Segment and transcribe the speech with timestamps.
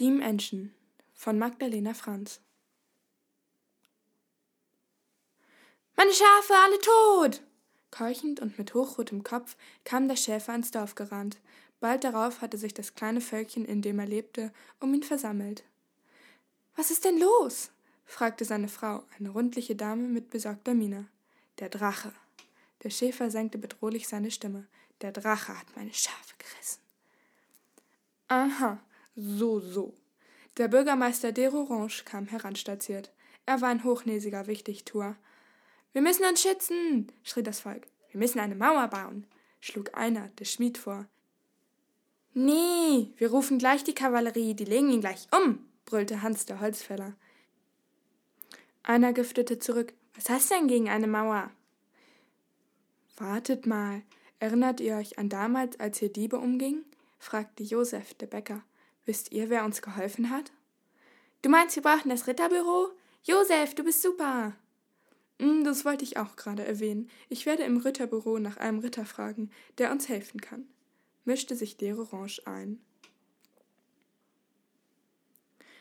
[0.00, 0.74] Die Menschen
[1.12, 2.40] von Magdalena Franz
[5.94, 7.42] Meine Schafe, alle tot!
[7.90, 11.38] Keuchend und mit hochrotem Kopf kam der Schäfer ins Dorf gerannt.
[11.80, 15.64] Bald darauf hatte sich das kleine Völkchen, in dem er lebte, um ihn versammelt.
[16.76, 17.70] Was ist denn los?
[18.06, 21.08] fragte seine Frau, eine rundliche Dame mit besorgter Miene.
[21.58, 22.14] Der Drache.
[22.84, 24.66] Der Schäfer senkte bedrohlich seine Stimme.
[25.02, 26.80] Der Drache hat meine Schafe gerissen.
[28.28, 28.80] Aha,
[29.14, 29.94] so, so.
[30.56, 33.12] Der Bürgermeister d'Erorange kam heranstolziert.
[33.46, 35.16] Er war ein hochnäsiger Wichtigtuer.
[35.92, 37.86] Wir müssen uns schützen, schrie das Volk.
[38.10, 39.26] Wir müssen eine Mauer bauen,
[39.60, 41.06] schlug einer, der Schmied, vor.
[42.32, 47.14] Nee, wir rufen gleich die Kavallerie, die legen ihn gleich um, brüllte Hans der Holzfäller.
[48.82, 49.92] Einer giftete zurück.
[50.14, 51.50] Was hast denn gegen eine Mauer?
[53.16, 54.02] Wartet mal,
[54.38, 56.84] erinnert ihr euch an damals, als hier Diebe umgingen?
[57.18, 58.62] fragte Josef, der Bäcker.
[59.10, 60.52] Wisst ihr, wer uns geholfen hat?
[61.42, 62.90] Du meinst, wir brauchen das Ritterbüro?
[63.24, 64.54] Josef, du bist super.
[65.40, 67.10] Hm, das wollte ich auch gerade erwähnen.
[67.28, 70.68] Ich werde im Ritterbüro nach einem Ritter fragen, der uns helfen kann,
[71.24, 72.78] mischte sich Derorange ein.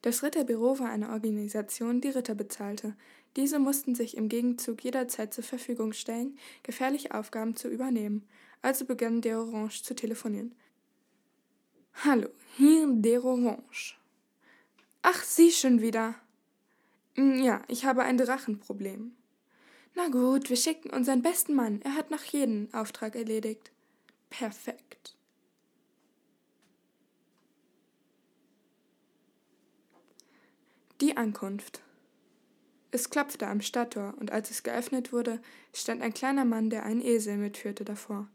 [0.00, 2.96] Das Ritterbüro war eine Organisation, die Ritter bezahlte.
[3.36, 8.26] Diese mussten sich im Gegenzug jederzeit zur Verfügung stellen, gefährliche Aufgaben zu übernehmen.
[8.62, 10.54] Also begann Derorange zu telefonieren.
[12.02, 13.94] Hallo, hier Derorange.
[15.02, 16.14] Ach, Sie schon wieder.
[17.14, 19.12] Hm, ja, ich habe ein Drachenproblem.
[19.94, 21.82] Na gut, wir schicken unseren besten Mann.
[21.82, 23.70] Er hat noch jeden Auftrag erledigt.
[24.30, 25.14] Perfekt.
[31.02, 31.82] Die Ankunft.
[32.92, 35.42] Es klopfte am Stadttor, und als es geöffnet wurde,
[35.74, 38.26] stand ein kleiner Mann, der einen Esel mitführte, davor.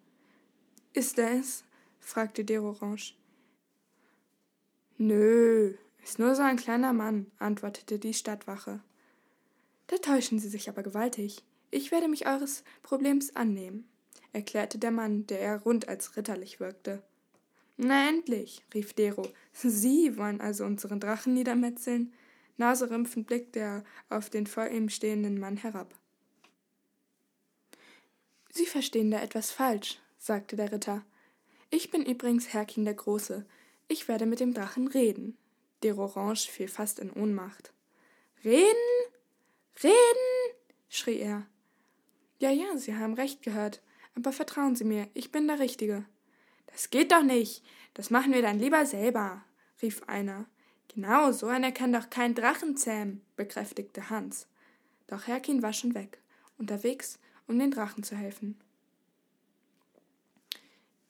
[0.94, 1.64] Ist er es?
[2.00, 3.16] fragte Derorange.
[4.98, 5.74] Nö,
[6.04, 8.80] ist nur so ein kleiner Mann, antwortete die Stadtwache.
[9.88, 11.44] Da täuschen Sie sich aber gewaltig.
[11.70, 13.88] Ich werde mich eures Problems annehmen,
[14.32, 17.04] erklärte der Mann, der eher rund als ritterlich wirkte.
[17.78, 19.28] Na endlich, rief Dero.
[19.52, 22.14] Sie wollen also unseren Drachen niedermetzeln?
[22.58, 25.94] Naserümpfend blickte er auf den vor ihm stehenden Mann herab.
[28.50, 31.04] Sie verstehen da etwas falsch, sagte der Ritter.
[31.70, 33.46] Ich bin übrigens Herkin der Große.
[33.88, 35.38] Ich werde mit dem Drachen reden.
[35.84, 37.74] Der Orange fiel fast in Ohnmacht.
[38.44, 38.76] Reden?
[39.84, 40.56] Reden?
[40.90, 41.46] schrie er.
[42.40, 43.82] Ja, ja, Sie haben recht gehört.
[44.16, 46.06] Aber vertrauen Sie mir, ich bin der Richtige.
[46.68, 47.64] Das geht doch nicht.
[47.94, 49.44] Das machen wir dann lieber selber,
[49.82, 50.46] rief einer.
[50.94, 54.48] Genau, so einer kann doch kein Drachen zähmen, bekräftigte Hans.
[55.08, 56.20] Doch Herkin war schon weg,
[56.58, 58.60] unterwegs, um den Drachen zu helfen.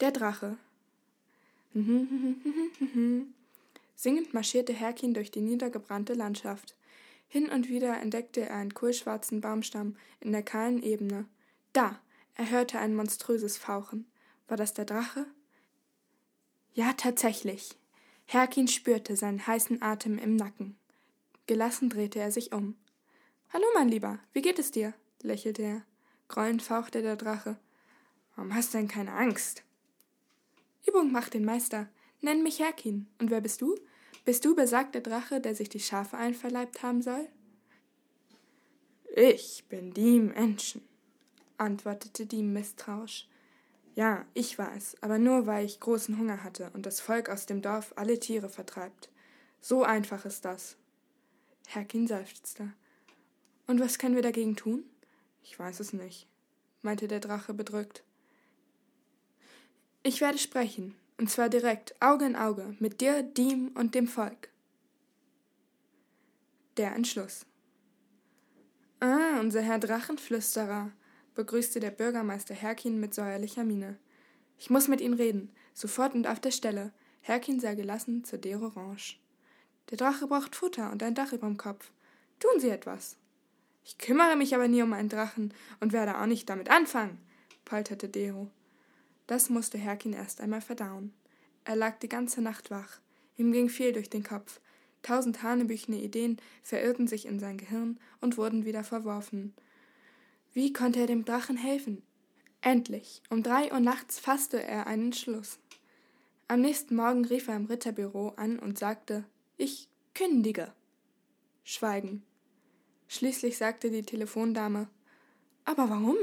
[0.00, 0.58] Der Drache.
[3.94, 6.74] Singend marschierte Herkin durch die niedergebrannte Landschaft.
[7.28, 11.26] Hin und wieder entdeckte er einen kohlschwarzen Baumstamm in der kahlen Ebene.
[11.72, 12.00] Da!
[12.34, 14.06] Er hörte ein monströses Fauchen.
[14.48, 15.26] War das der Drache?
[16.74, 17.76] Ja, tatsächlich.
[18.26, 20.76] Herkin spürte seinen heißen Atem im Nacken.
[21.46, 22.76] Gelassen drehte er sich um.
[23.52, 24.92] Hallo, mein Lieber, wie geht es dir?
[25.22, 25.82] lächelte er.
[26.28, 27.56] Grollend fauchte der Drache.
[28.34, 29.65] Warum hast du denn keine Angst?
[30.86, 31.88] Übung macht den Meister.
[32.20, 33.06] Nenn mich Herkin.
[33.18, 33.76] Und wer bist du?
[34.24, 37.28] Bist du besagter Drache, der sich die Schafe einverleibt haben soll?
[39.14, 40.82] Ich bin die Menschen,
[41.56, 43.28] antwortete die misstrauisch.
[43.94, 47.46] Ja, ich war es, aber nur weil ich großen Hunger hatte und das Volk aus
[47.46, 49.08] dem Dorf alle Tiere vertreibt.
[49.62, 50.76] So einfach ist das.
[51.66, 52.72] Herkin seufzte.
[53.66, 54.84] Und was können wir dagegen tun?
[55.42, 56.28] Ich weiß es nicht,
[56.82, 58.04] meinte der Drache bedrückt.
[60.08, 64.50] Ich werde sprechen, und zwar direkt, Auge in Auge, mit dir, Diem und dem Volk.
[66.76, 67.44] Der Entschluss.
[69.00, 70.92] Ah, unser Herr Drachenflüsterer,
[71.34, 73.98] begrüßte der Bürgermeister Herkin mit säuerlicher Miene.
[74.60, 76.92] Ich muss mit Ihnen reden, sofort und auf der Stelle.
[77.20, 79.16] Herkin sei gelassen zur Derorange.
[79.90, 81.90] Der Drache braucht Futter und ein Dach überm Kopf.
[82.38, 83.16] Tun Sie etwas.
[83.84, 87.18] Ich kümmere mich aber nie um einen Drachen und werde auch nicht damit anfangen,
[87.64, 88.52] polterte Dero.
[89.26, 91.12] Das musste Herkin erst einmal verdauen.
[91.64, 93.00] Er lag die ganze Nacht wach.
[93.36, 94.60] Ihm ging viel durch den Kopf.
[95.02, 99.54] Tausend hanebüchene Ideen verirrten sich in sein Gehirn und wurden wieder verworfen.
[100.52, 102.02] Wie konnte er dem Drachen helfen?
[102.60, 105.58] Endlich, um drei Uhr nachts fasste er einen Schluss.
[106.48, 109.24] Am nächsten Morgen rief er im Ritterbüro an und sagte,
[109.56, 110.72] ich kündige.
[111.64, 112.22] Schweigen.
[113.08, 114.88] Schließlich sagte die Telefondame,
[115.64, 116.16] aber warum?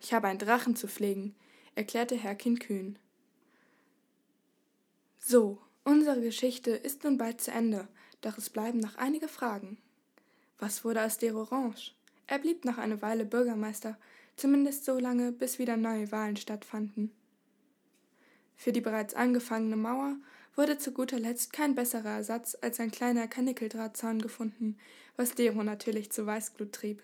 [0.00, 1.34] Ich habe einen Drachen zu pflegen,
[1.74, 2.98] erklärte Herkin kühn.
[5.18, 7.86] So, Unsere Geschichte ist nun bald zu Ende,
[8.22, 9.76] doch es bleiben noch einige Fragen.
[10.58, 11.92] Was wurde aus Derorange?
[12.26, 13.98] Er blieb noch eine Weile Bürgermeister,
[14.34, 17.12] zumindest so lange, bis wieder neue Wahlen stattfanden.
[18.56, 20.16] Für die bereits angefangene Mauer
[20.56, 24.78] wurde zu guter Letzt kein besserer Ersatz als ein kleiner Kanickeldrahtzaun gefunden,
[25.16, 27.02] was Dero natürlich zu Weißglut trieb.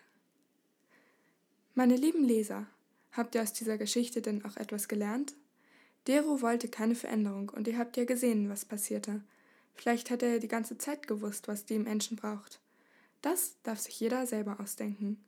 [1.74, 2.66] Meine lieben Leser,
[3.12, 5.34] habt ihr aus dieser Geschichte denn auch etwas gelernt?
[6.06, 9.22] Dero wollte keine Veränderung und ihr habt ja gesehen, was passierte.
[9.74, 12.60] Vielleicht hat er die ganze Zeit gewusst, was die Menschen braucht.
[13.22, 15.22] Das darf sich jeder selber ausdenken.